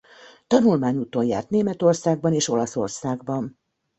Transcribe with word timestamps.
Tanulmányúton 0.47 1.25
járt 1.25 1.49
Németországban 1.49 2.33
és 2.33 2.47
Olaszországban. 2.47 3.59